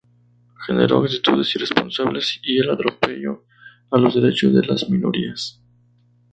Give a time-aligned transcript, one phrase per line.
[0.65, 3.45] Generó actitudes irresponsables y el atropello
[3.91, 5.61] a los derechos de las minorías.